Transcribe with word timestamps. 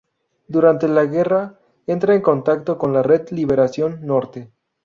Durante 0.47 0.87
la 0.87 1.05
guerra, 1.05 1.59
entra 1.85 2.15
en 2.15 2.21
contacto 2.23 2.75
con 2.75 2.91
la 2.91 3.03
red 3.03 3.29
Liberación-Norte. 3.29 4.51